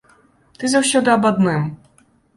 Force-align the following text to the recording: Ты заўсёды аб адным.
Ты 0.63 0.71
заўсёды 0.73 1.13
аб 1.17 1.29
адным. 1.31 1.69